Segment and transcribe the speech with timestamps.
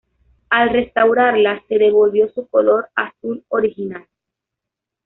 [0.49, 4.07] Al restaurarla se devolvió su color azul original.